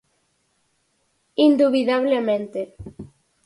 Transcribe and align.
Indubidablemente. 1.45 2.61